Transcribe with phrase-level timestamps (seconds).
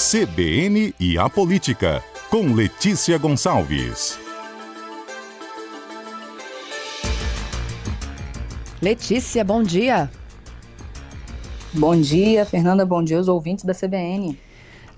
[0.00, 4.18] CBN e a Política, com Letícia Gonçalves.
[8.80, 10.10] Letícia, bom dia.
[11.74, 14.38] Bom dia, Fernanda, bom dia aos ouvintes da CBN.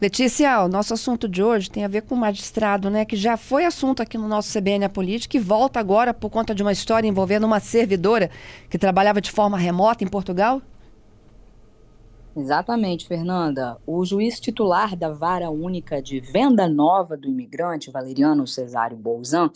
[0.00, 3.36] Letícia, o nosso assunto de hoje tem a ver com o magistrado, né, que já
[3.36, 6.70] foi assunto aqui no nosso CBN a Política e volta agora por conta de uma
[6.70, 8.30] história envolvendo uma servidora
[8.70, 10.62] que trabalhava de forma remota em Portugal.
[12.34, 13.78] Exatamente, Fernanda.
[13.86, 19.50] O juiz titular da Vara Única de Venda Nova do Imigrante, Valeriano Cesário Bolzan,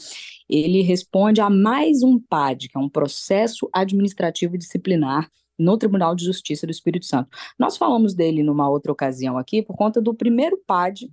[0.49, 6.25] ele responde a mais um PAD, que é um processo administrativo disciplinar no Tribunal de
[6.27, 7.31] Justiça do Espírito Santo.
[7.59, 11.11] Nós falamos dele numa outra ocasião aqui por conta do primeiro PAD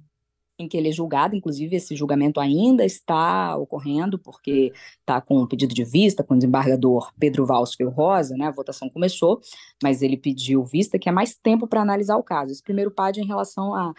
[0.57, 5.47] em que ele é julgado, inclusive esse julgamento ainda está ocorrendo, porque está com um
[5.47, 9.41] pedido de vista com o desembargador Pedro Valsfel Rosa, né, a votação começou,
[9.81, 12.51] mas ele pediu vista que é mais tempo para analisar o caso.
[12.51, 13.93] Esse primeiro PAD é em relação à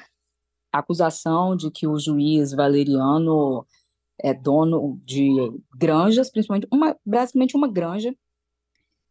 [0.72, 3.66] acusação de que o juiz Valeriano
[4.18, 5.34] é dono de
[5.76, 8.14] granjas, principalmente uma, basicamente uma granja,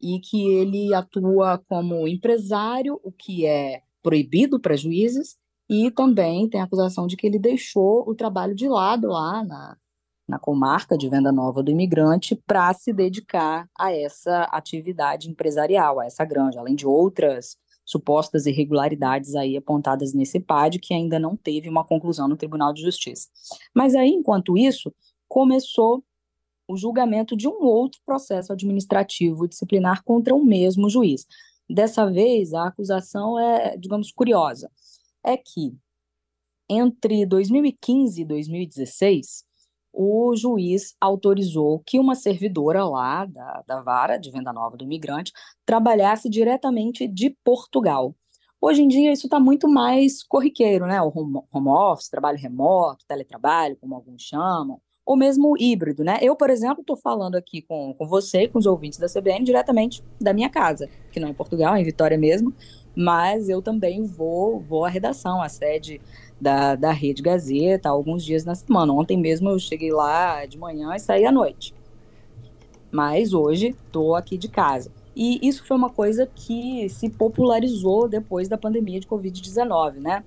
[0.01, 5.37] e que ele atua como empresário, o que é proibido para juízes,
[5.73, 9.75] e também tem a acusação de que ele deixou o trabalho de lado lá na,
[10.27, 16.05] na comarca de venda nova do imigrante para se dedicar a essa atividade empresarial, a
[16.05, 21.67] essa granja, além de outras supostas irregularidades aí apontadas nesse PAD que ainda não teve
[21.67, 23.27] uma conclusão no Tribunal de Justiça.
[23.75, 24.93] Mas aí, enquanto isso,
[25.27, 26.03] começou
[26.69, 31.25] o julgamento de um outro processo administrativo disciplinar contra o mesmo juiz.
[31.67, 34.69] Dessa vez, a acusação é, digamos, curiosa
[35.23, 35.75] é que
[36.69, 39.45] entre 2015 e 2016,
[39.91, 45.31] o juiz autorizou que uma servidora lá da, da vara de venda nova do imigrante
[45.65, 48.15] trabalhasse diretamente de Portugal.
[48.59, 50.99] Hoje em dia isso está muito mais corriqueiro, né?
[51.01, 56.17] O home, home office, trabalho remoto, teletrabalho, como alguns chamam, ou mesmo híbrido, né?
[56.21, 60.01] Eu, por exemplo, estou falando aqui com, com você, com os ouvintes da CBN, diretamente
[60.19, 62.53] da minha casa, que não é em Portugal, é em Vitória mesmo,
[62.95, 65.99] mas eu também vou, vou à redação, à sede
[66.39, 68.93] da, da Rede Gazeta, alguns dias na semana.
[68.93, 71.73] Ontem mesmo eu cheguei lá de manhã e saí à noite.
[72.91, 74.91] Mas hoje estou aqui de casa.
[75.15, 80.23] E isso foi uma coisa que se popularizou depois da pandemia de Covid-19, né?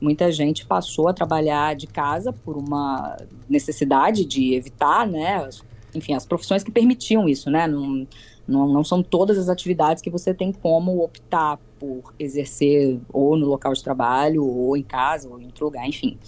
[0.00, 3.16] Muita gente passou a trabalhar de casa por uma
[3.48, 5.48] necessidade de evitar, né?
[5.94, 7.66] Enfim, as profissões que permitiam isso, né?
[7.66, 8.06] Não,
[8.48, 13.46] não, não são todas as atividades que você tem como optar por exercer ou no
[13.46, 16.18] local de trabalho, ou em casa, ou em outro lugar, enfim.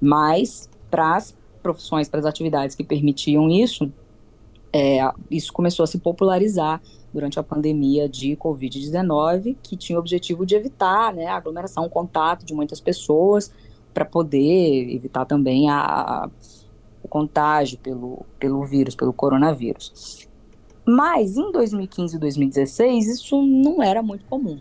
[0.00, 3.92] Mas para as profissões, para as atividades que permitiam isso,
[4.72, 5.00] é,
[5.30, 6.80] isso começou a se popularizar
[7.12, 11.90] durante a pandemia de Covid-19, que tinha o objetivo de evitar né, a aglomeração, o
[11.90, 13.52] contato de muitas pessoas,
[13.92, 16.30] para poder evitar também a, a,
[17.02, 20.29] o contágio pelo, pelo vírus, pelo coronavírus.
[20.92, 24.58] Mas em 2015 e 2016 isso não era muito comum.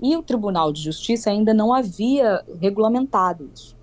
[0.00, 3.76] E o Tribunal de Justiça ainda não havia regulamentado isso.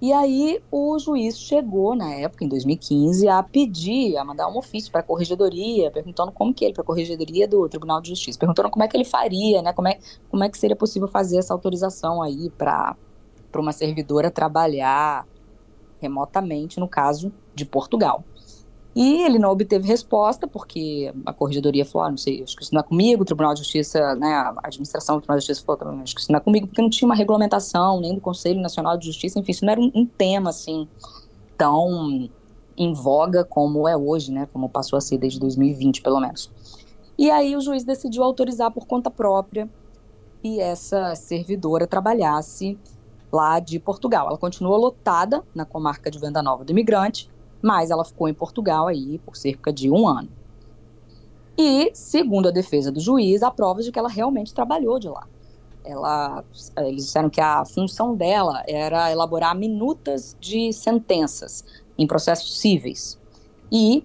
[0.00, 4.90] E aí o juiz chegou, na época, em 2015, a pedir, a mandar um ofício
[4.90, 8.70] para a corregedoria, perguntando como que ele, para a corregedoria do Tribunal de Justiça, perguntando
[8.70, 9.98] como é que ele faria, né, como é,
[10.30, 12.96] como é que seria possível fazer essa autorização aí para
[13.54, 15.26] uma servidora trabalhar
[16.00, 18.24] remotamente, no caso de Portugal.
[18.94, 22.72] E ele não obteve resposta, porque a corregedoria falou: ah, não sei, acho que isso
[22.72, 26.00] não é comigo, o Tribunal de Justiça, né, a administração do Tribunal de Justiça falou
[26.00, 28.96] acho que isso não é comigo, porque não tinha uma regulamentação, nem do Conselho Nacional
[28.96, 30.86] de Justiça, enfim, isso não era um, um tema, assim,
[31.58, 32.28] tão
[32.76, 36.50] em voga como é hoje, né, como passou a ser desde 2020, pelo menos.
[37.16, 39.68] E aí o juiz decidiu autorizar por conta própria
[40.42, 42.78] que essa servidora trabalhasse
[43.32, 44.28] lá de Portugal.
[44.28, 47.30] Ela continuou lotada na comarca de Venda Nova do Imigrante,
[47.64, 50.28] mas ela ficou em Portugal aí por cerca de um ano.
[51.56, 55.26] E, segundo a defesa do juiz, há provas de que ela realmente trabalhou de lá.
[55.82, 56.44] Ela,
[56.76, 61.64] eles disseram que a função dela era elaborar minutas de sentenças
[61.96, 63.18] em processos cíveis.
[63.72, 64.04] E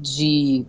[0.00, 0.66] de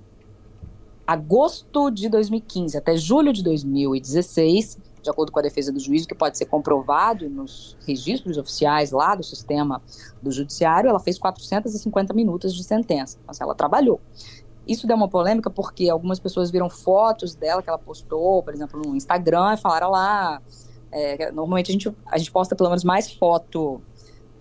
[1.08, 6.14] agosto de 2015 até julho de 2016, de acordo com a defesa do juiz, que
[6.14, 9.82] pode ser comprovado nos registros oficiais lá do sistema
[10.22, 13.18] do judiciário, ela fez 450 minutos de sentença.
[13.26, 14.02] Mas ela trabalhou.
[14.68, 18.82] Isso deu uma polêmica porque algumas pessoas viram fotos dela que ela postou, por exemplo,
[18.86, 20.42] no Instagram, e falaram lá.
[20.92, 23.82] É, normalmente a gente, a gente posta pelo menos mais foto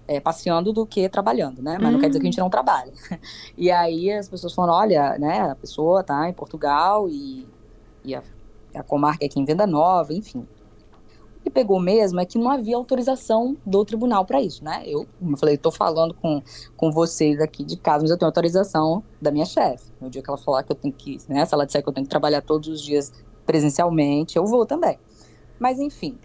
[0.09, 1.79] é, passeando do que trabalhando, né?
[1.81, 2.93] Mas não quer dizer que a gente não trabalha.
[3.57, 7.47] E aí as pessoas falam, olha, né, a pessoa tá em Portugal e,
[8.05, 8.23] e a,
[8.75, 10.47] a comarca é aqui em Venda Nova, enfim.
[11.51, 14.83] Pegou mesmo é que não havia autorização do tribunal para isso, né?
[14.87, 16.43] Eu, como eu falei, estou falando com,
[16.77, 19.91] com vocês aqui de casa, mas eu tenho autorização da minha chefe.
[20.01, 21.45] No dia que ela falar que eu tenho que, né?
[21.45, 23.13] Se ela disser que eu tenho que trabalhar todos os dias
[23.45, 24.99] presencialmente, eu vou também.
[25.59, 26.19] Mas enfim,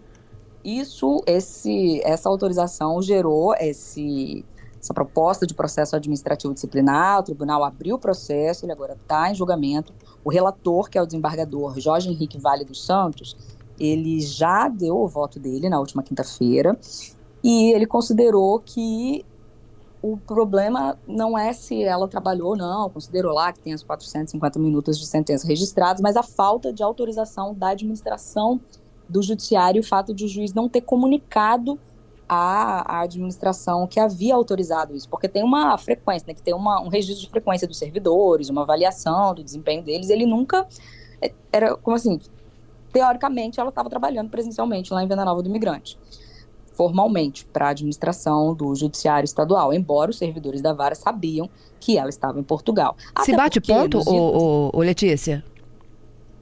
[0.63, 4.45] isso, esse, essa autorização gerou esse,
[4.79, 9.35] essa proposta de processo administrativo disciplinar, o tribunal abriu o processo, ele agora está em
[9.35, 9.93] julgamento.
[10.23, 13.35] O relator, que é o desembargador Jorge Henrique Vale dos Santos,
[13.81, 16.77] ele já deu o voto dele na última quinta-feira
[17.43, 19.25] e ele considerou que
[20.03, 24.59] o problema não é se ela trabalhou ou não, considerou lá que tem as 450
[24.59, 28.59] minutos de sentença registradas, mas a falta de autorização da administração
[29.09, 31.79] do judiciário, o fato de o juiz não ter comunicado
[32.29, 36.81] à, à administração que havia autorizado isso, porque tem uma frequência, né, que tem uma,
[36.81, 40.67] um registro de frequência dos servidores, uma avaliação do desempenho deles, ele nunca
[41.21, 42.19] é, era como assim,
[42.91, 45.97] teoricamente ela estava trabalhando presencialmente lá em Venda Nova do Imigrante,
[46.73, 51.49] formalmente para a administração do judiciário estadual, embora os servidores da vara sabiam
[51.79, 52.95] que ela estava em Portugal.
[53.23, 55.43] Se bate ponto, o Letícia?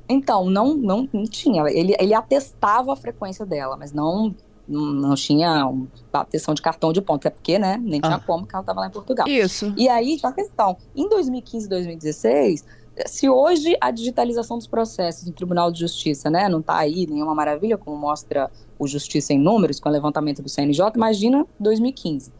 [0.07, 1.63] Então, não, não, não tinha.
[1.69, 4.35] Ele, ele atestava a frequência dela, mas não
[4.71, 5.67] não tinha
[6.11, 8.19] bateção de cartão de ponto, até porque, né, nem tinha ah.
[8.19, 9.27] como que ela estava lá em Portugal.
[9.27, 9.73] Isso.
[9.75, 12.65] E aí, a questão, em 2015 e 2016,
[13.05, 17.35] se hoje a digitalização dos processos no Tribunal de Justiça, né, não está aí nenhuma
[17.35, 22.31] maravilha, como mostra o Justiça em Números, com o levantamento do CNJ, imagina 2015.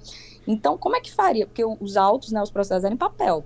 [0.48, 1.46] Então, como é que faria?
[1.46, 3.44] Porque os autos, né, os processos eram em papel.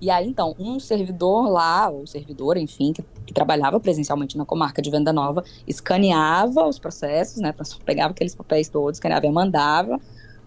[0.00, 4.80] E aí, então, um servidor lá, ou servidora, enfim, que, que, trabalhava presencialmente na comarca
[4.80, 7.52] de Venda Nova, escaneava os processos, né,
[7.84, 10.00] pegava aqueles papéis todos, escaneava e mandava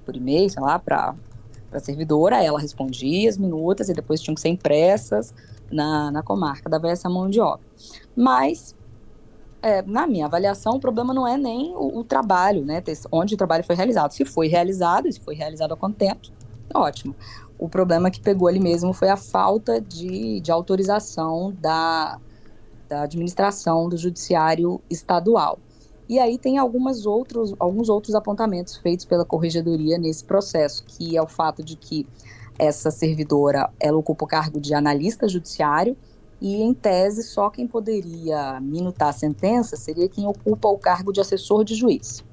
[0.05, 1.15] por e-mail, sei lá, para
[1.71, 5.33] a servidora, ela respondia as minutas e depois tinham que ser impressas
[5.71, 7.65] na, na comarca, dava essa mão de obra.
[8.15, 8.75] Mas,
[9.61, 13.37] é, na minha avaliação, o problema não é nem o, o trabalho, né, onde o
[13.37, 14.11] trabalho foi realizado.
[14.11, 16.31] Se foi realizado, se foi realizado a contento,
[16.73, 17.15] ótimo.
[17.57, 22.19] O problema que pegou ali mesmo foi a falta de, de autorização da,
[22.89, 25.59] da administração do judiciário estadual.
[26.11, 31.21] E aí tem algumas outros, alguns outros apontamentos feitos pela corregedoria nesse processo, que é
[31.21, 32.05] o fato de que
[32.59, 35.95] essa servidora ela ocupa o cargo de analista judiciário
[36.41, 41.21] e em tese só quem poderia minutar a sentença seria quem ocupa o cargo de
[41.21, 42.25] assessor de juiz.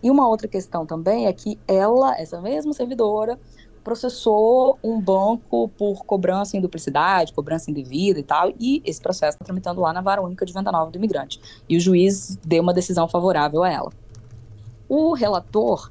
[0.00, 3.40] E uma outra questão também é que ela, essa mesma servidora,
[3.86, 9.44] processou um banco por cobrança em duplicidade, cobrança indevida e tal, e esse processo está
[9.44, 11.40] tramitando lá na vara única de venda nova do imigrante.
[11.68, 13.92] E o juiz deu uma decisão favorável a ela.
[14.88, 15.88] O relator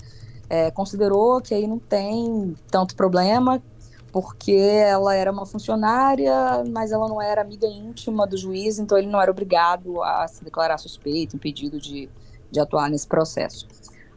[0.49, 3.63] é, considerou que aí não tem tanto problema,
[4.11, 9.07] porque ela era uma funcionária, mas ela não era amiga íntima do juiz, então ele
[9.07, 12.09] não era obrigado a se declarar suspeito, impedido de,
[12.51, 13.65] de atuar nesse processo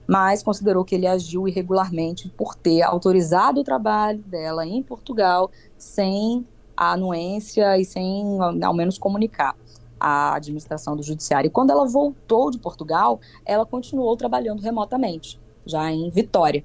[0.08, 6.46] mas considerou que ele agiu irregularmente por ter autorizado o trabalho dela em Portugal sem
[6.74, 9.54] a anuência e sem, ao menos, comunicar
[10.00, 11.48] à administração do judiciário.
[11.48, 16.64] E quando ela voltou de Portugal, ela continuou trabalhando remotamente, já em Vitória.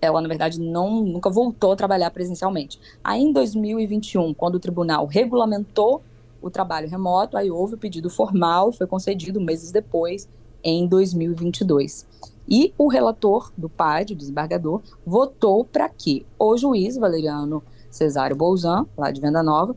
[0.00, 2.80] Ela, na verdade, não, nunca voltou a trabalhar presencialmente.
[3.04, 6.02] Aí, em 2021, quando o tribunal regulamentou
[6.42, 10.28] o trabalho remoto, aí houve o pedido formal, foi concedido meses depois,
[10.64, 12.06] em 2022.
[12.48, 18.86] E o relator do PAD, o desembargador, votou para que o juiz Valeriano Cesário Bolzan,
[18.96, 19.76] lá de Venda Nova,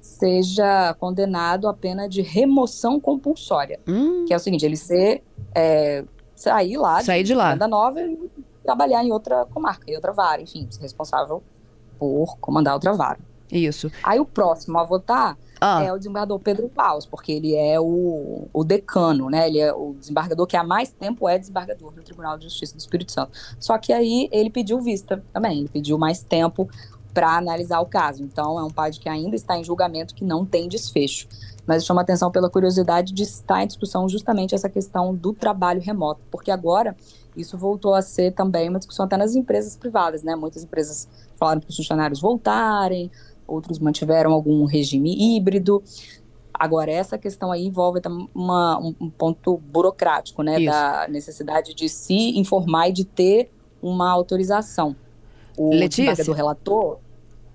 [0.00, 3.80] seja condenado à pena de remoção compulsória.
[3.86, 4.24] Hum.
[4.26, 5.22] Que é o seguinte, ele ser,
[5.54, 7.52] é, sair lá sair de, de lá.
[7.52, 8.30] Venda Nova e
[8.62, 11.42] trabalhar em outra comarca, em outra vara, enfim, ser responsável
[11.98, 13.18] por comandar outra vara.
[13.52, 13.90] Isso.
[14.02, 15.82] Aí o próximo a votar ah.
[15.82, 19.48] é o desembargador Pedro Paus, porque ele é o, o decano, né?
[19.48, 22.80] Ele é o desembargador que há mais tempo é desembargador do Tribunal de Justiça do
[22.80, 23.32] Espírito Santo.
[23.58, 26.68] Só que aí ele pediu vista também, ele pediu mais tempo
[27.12, 28.22] para analisar o caso.
[28.22, 31.28] Então é um PAD que ainda está em julgamento que não tem desfecho.
[31.66, 36.20] Mas chama atenção pela curiosidade de estar em discussão justamente essa questão do trabalho remoto,
[36.30, 36.96] porque agora
[37.36, 40.34] isso voltou a ser também uma discussão até nas empresas privadas, né?
[40.34, 43.10] Muitas empresas falaram para os funcionários voltarem,
[43.50, 45.82] outros mantiveram algum regime híbrido.
[46.52, 48.00] Agora, essa questão aí envolve
[48.34, 50.60] uma, um ponto burocrático, né?
[50.60, 50.70] Isso.
[50.70, 53.50] Da necessidade de se informar e de ter
[53.82, 54.94] uma autorização.
[55.56, 56.98] O Letícia, do relator.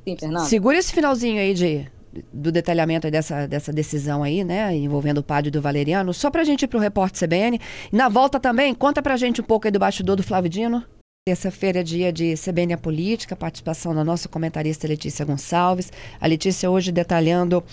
[0.04, 0.46] Sim, Fernando.
[0.46, 1.88] Segura esse finalzinho aí de,
[2.32, 4.76] do detalhamento dessa, dessa decisão aí, né?
[4.76, 6.14] Envolvendo o padre do Valeriano.
[6.14, 7.60] Só pra gente ir pro repórter CBN.
[7.92, 10.84] Na volta também, conta pra gente um pouco aí do bastidor do Flávio Dino.
[11.28, 15.92] Terça-feira é dia de CBN Política, participação da nossa comentarista Letícia Gonçalves.
[16.22, 17.64] A Letícia hoje detalhando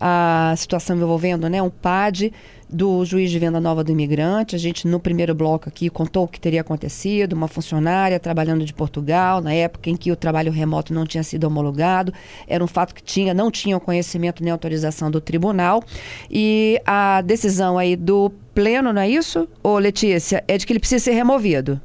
[0.00, 2.32] a situação envolvendo né, um PAD
[2.70, 4.56] do juiz de venda nova do imigrante.
[4.56, 8.72] A gente, no primeiro bloco aqui, contou o que teria acontecido: uma funcionária trabalhando de
[8.72, 12.14] Portugal, na época em que o trabalho remoto não tinha sido homologado.
[12.48, 15.84] Era um fato que tinha, não tinha conhecimento nem autorização do tribunal.
[16.30, 19.46] E a decisão aí do pleno, não é isso?
[19.62, 21.78] Ô, Letícia, é de que ele precisa ser removido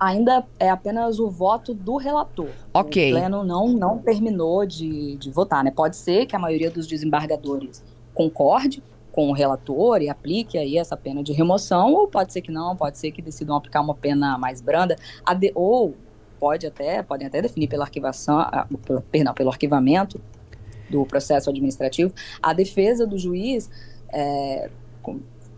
[0.00, 2.48] ainda é apenas o voto do relator.
[2.72, 3.12] Ok.
[3.12, 5.70] O pleno não, não terminou de, de votar, né?
[5.70, 10.96] Pode ser que a maioria dos desembargadores concorde com o relator e aplique aí essa
[10.96, 14.38] pena de remoção, ou pode ser que não, pode ser que decidam aplicar uma pena
[14.38, 14.96] mais branda,
[15.36, 15.94] de, ou
[16.38, 18.42] pode até, podem até definir pela arquivação,
[18.86, 20.20] pela, perdão, pelo arquivamento
[20.88, 22.14] do processo administrativo.
[22.42, 23.68] A defesa do juiz
[24.12, 24.70] é,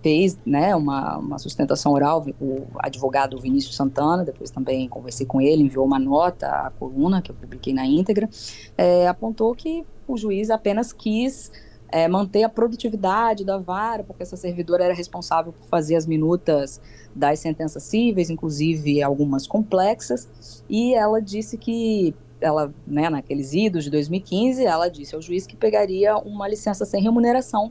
[0.02, 5.62] fez né, uma, uma sustentação oral, o advogado Vinícius Santana, depois também conversei com ele,
[5.62, 8.28] enviou uma nota à coluna, que eu publiquei na íntegra,
[8.76, 11.52] é, apontou que o juiz apenas quis
[11.88, 16.80] é, manter a produtividade da vara, porque essa servidora era responsável por fazer as minutas
[17.14, 23.90] das sentenças cíveis, inclusive algumas complexas, e ela disse que ela, né, naqueles idos de
[23.90, 27.70] 2015, ela disse ao juiz que pegaria uma licença sem remuneração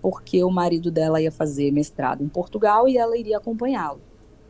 [0.00, 4.00] porque o marido dela ia fazer mestrado em Portugal e ela iria acompanhá-lo.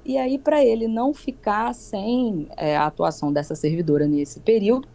[0.05, 4.89] E aí, para ele não ficar sem é, a atuação dessa servidora nesse período,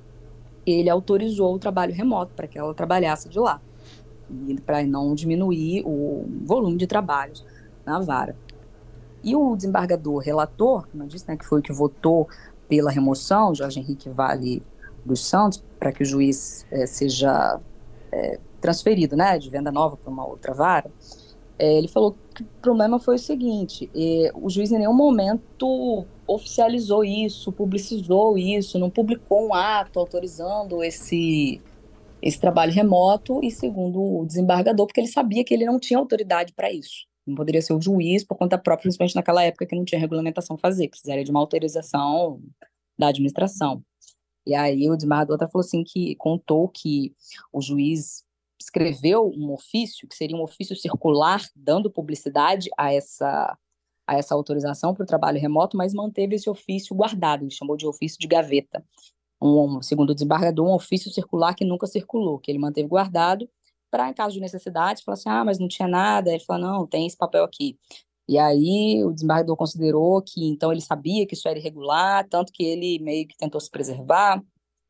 [0.65, 3.61] ele autorizou o trabalho remoto para que ela trabalhasse de lá,
[4.65, 7.45] para não diminuir o volume de trabalhos
[7.85, 8.35] na vara.
[9.23, 12.27] E o desembargador relator, como eu disse, né, que foi o que votou
[12.67, 14.63] pela remoção, Jorge Henrique Vale
[15.05, 17.59] dos Santos, para que o juiz é, seja
[18.11, 20.89] é, transferido, né, de venda nova para uma outra vara,
[21.59, 23.89] é, ele falou que o problema foi o seguinte:
[24.33, 31.61] o juiz em nenhum momento oficializou isso, publicizou isso, não publicou um ato autorizando esse
[32.21, 36.53] esse trabalho remoto e segundo o desembargador, porque ele sabia que ele não tinha autoridade
[36.53, 37.05] para isso.
[37.27, 40.57] Não poderia ser o juiz por conta própria, principalmente naquela época que não tinha regulamentação
[40.57, 42.41] fazer, precisaria de uma autorização
[42.97, 43.83] da administração.
[44.45, 47.13] E aí o desembargador até falou assim que contou que
[47.51, 48.23] o juiz
[48.63, 53.57] escreveu um ofício, que seria um ofício circular, dando publicidade a essa,
[54.07, 57.85] a essa autorização para o trabalho remoto, mas manteve esse ofício guardado, ele chamou de
[57.85, 58.83] ofício de gaveta.
[59.41, 63.49] Um, segundo o desembargador, um ofício circular que nunca circulou, que ele manteve guardado
[63.91, 66.87] para, em caso de necessidade, falar assim, ah, mas não tinha nada, ele falou, não,
[66.87, 67.77] tem esse papel aqui.
[68.27, 72.63] E aí o desembargador considerou que, então, ele sabia que isso era irregular, tanto que
[72.63, 74.41] ele meio que tentou se preservar,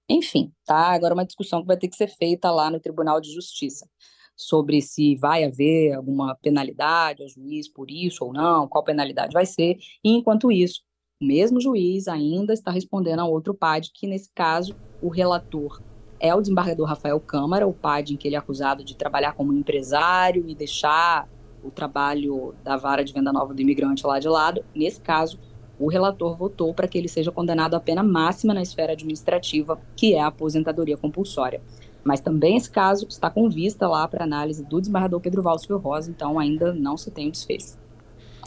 [0.10, 0.93] enfim, tá?
[0.93, 3.88] Agora uma discussão que vai ter que ser feita lá no Tribunal de Justiça
[4.36, 9.45] sobre se vai haver alguma penalidade ao juiz por isso ou não, qual penalidade vai
[9.45, 9.77] ser.
[10.03, 10.81] E enquanto isso,
[11.22, 15.81] o mesmo juiz ainda está respondendo a outro PAD, que nesse caso o relator
[16.19, 19.53] é o desembargador Rafael Câmara, o PAD em que ele é acusado de trabalhar como
[19.53, 21.29] empresário e deixar
[21.63, 24.63] o trabalho da vara de venda nova do imigrante lá de lado.
[24.75, 25.39] Nesse caso,
[25.84, 30.13] o relator votou para que ele seja condenado à pena máxima na esfera administrativa, que
[30.13, 31.62] é a aposentadoria compulsória.
[32.04, 36.10] Mas também esse caso está com vista lá para análise do desembargador Pedro Valsfio Rosa,
[36.10, 37.78] então ainda não se tem o desfecho.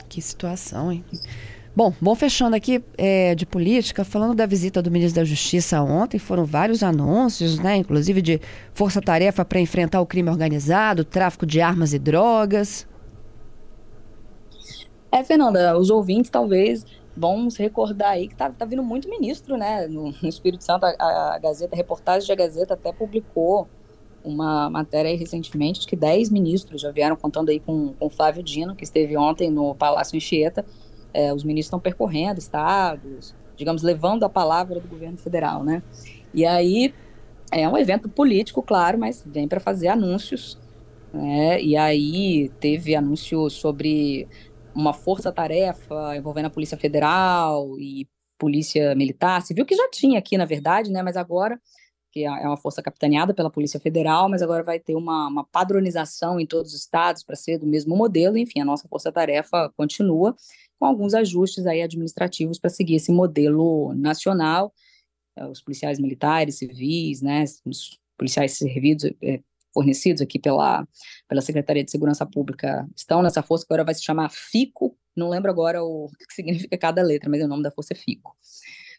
[0.09, 1.05] Que situação, hein?
[1.75, 6.19] Bom, vamos fechando aqui é, de política, falando da visita do ministro da Justiça ontem,
[6.19, 8.41] foram vários anúncios, né, inclusive de
[8.73, 12.87] força-tarefa para enfrentar o crime organizado, tráfico de armas e drogas.
[15.13, 16.85] É, Fernanda, os ouvintes talvez
[17.51, 19.87] se recordar aí que tá, tá vindo muito ministro, né?
[19.87, 23.69] No, no Espírito Santo, a, a, Gazeta, a reportagem da Gazeta até publicou
[24.25, 28.43] uma matéria aí recentemente, de que 10 ministros já vieram contando aí com, com Flávio
[28.43, 30.65] Dino, que esteve ontem no Palácio Anchieta.
[31.15, 35.83] É, os ministros estão percorrendo estados, digamos, levando a palavra do governo federal, né?
[36.35, 36.93] E aí
[37.51, 40.59] é um evento político, claro, mas vem para fazer anúncios,
[41.13, 41.63] né?
[41.63, 44.29] E aí teve anúncio sobre
[44.77, 48.07] uma força-tarefa envolvendo a Polícia Federal e
[48.39, 51.03] Polícia Militar, civil, que já tinha aqui, na verdade, né?
[51.03, 51.59] Mas agora,
[52.13, 55.45] que é, é uma força capitaneada pela Polícia Federal, mas agora vai ter uma, uma
[55.45, 58.37] padronização em todos os estados para ser do mesmo modelo.
[58.37, 60.37] Enfim, a nossa força-tarefa continua
[60.79, 64.75] com alguns ajustes aí administrativos para seguir esse modelo nacional.
[65.35, 67.45] É, os policiais militares, civis, né?
[67.65, 69.41] Os policiais servidos, é,
[69.77, 70.89] fornecidos aqui pela,
[71.29, 75.29] pela Secretaria de Segurança Pública estão nessa força, que agora vai se chamar FICO, não
[75.29, 78.35] lembro agora o, que significa cada letra, mas o nome da força é FICO.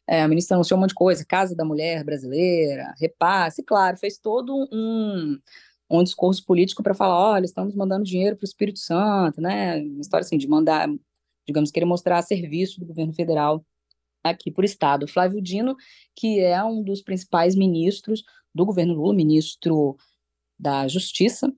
[0.07, 4.19] É, a ministra anunciou um monte de coisa, Casa da Mulher Brasileira, repasse, claro, fez
[4.19, 5.39] todo um,
[5.89, 10.01] um discurso político para falar, olha, estamos mandando dinheiro para o Espírito Santo, né, uma
[10.01, 10.88] história assim, de mandar,
[11.48, 13.65] digamos, querer mostrar serviço do governo federal
[14.24, 15.07] aqui por Estado.
[15.07, 15.75] Flávio Dino,
[16.15, 19.98] que é um dos principais ministros do governo Lula, ministro
[20.59, 21.51] da Justiça,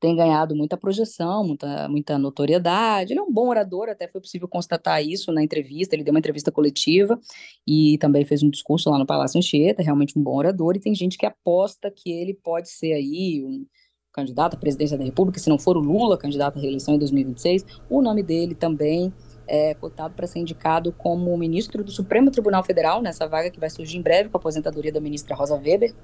[0.00, 3.12] tem ganhado muita projeção, muita, muita notoriedade.
[3.12, 5.94] Ele é um bom orador, até foi possível constatar isso na entrevista.
[5.94, 7.20] Ele deu uma entrevista coletiva
[7.66, 10.74] e também fez um discurso lá no Palácio Anchieta, realmente um bom orador.
[10.74, 13.66] E tem gente que aposta que ele pode ser aí um
[14.10, 17.64] candidato à presidência da República, se não for o Lula, candidato à reeleição em 2026.
[17.88, 19.12] O nome dele também
[19.46, 23.68] é cotado para ser indicado como ministro do Supremo Tribunal Federal, nessa vaga que vai
[23.68, 25.94] surgir em breve com a aposentadoria da ministra Rosa Weber.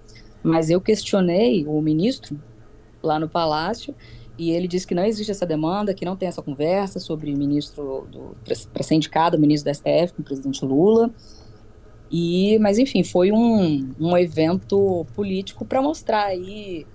[0.42, 2.40] Mas eu questionei o ministro
[3.02, 3.94] lá no Palácio,
[4.38, 8.06] e ele disse que não existe essa demanda, que não tem essa conversa sobre ministro
[8.72, 11.10] para ser indicado, ministro da STF, com o presidente Lula.
[12.10, 16.86] E, mas enfim, foi um, um evento político para mostrar aí,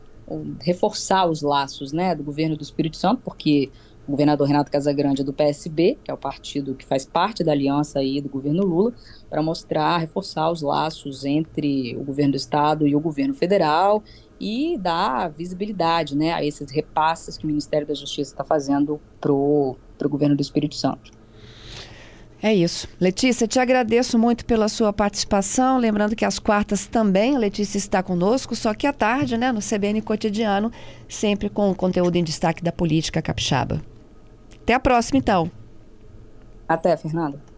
[0.62, 3.71] reforçar os laços, né, do governo do Espírito Santo, porque
[4.12, 8.00] governador Renato Casagrande é do PSB, que é o partido que faz parte da aliança
[8.00, 8.94] aí do governo Lula,
[9.30, 14.03] para mostrar, reforçar os laços entre o governo do estado e o governo federal
[14.39, 19.32] e dar visibilidade né, a esses repasses que o Ministério da Justiça está fazendo para
[19.32, 21.12] o governo do Espírito Santo.
[22.44, 22.88] É isso.
[23.00, 25.77] Letícia, te agradeço muito pela sua participação.
[25.77, 29.60] Lembrando que às quartas também a Letícia está conosco, só que à tarde, né, no
[29.60, 30.72] CBN Cotidiano,
[31.08, 33.80] sempre com o conteúdo em destaque da política capixaba.
[34.62, 35.51] Até a próxima, então.
[36.68, 37.50] Até, Fernanda.